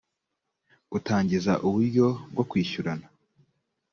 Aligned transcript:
utangiza 0.97 1.53
uburyo 1.67 2.07
bwo 2.31 2.43
kwishyurana 2.49 3.07